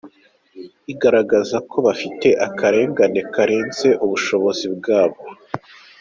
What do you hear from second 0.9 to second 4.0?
Igaragaza ko bafite akarengane karenze